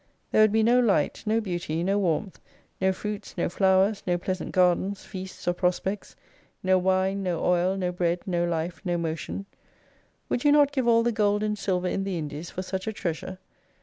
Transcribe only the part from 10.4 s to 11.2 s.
you not give all the